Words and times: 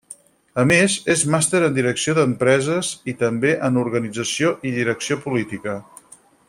A 0.61 0.63
més, 0.69 0.93
és 1.15 1.25
màster 1.35 1.61
en 1.67 1.75
direcció 1.75 2.15
d'empreses 2.19 2.91
i 3.13 3.17
també 3.21 3.55
en 3.71 3.79
organització 3.85 4.55
i 4.71 4.77
direcció 4.83 5.23
política. 5.29 5.81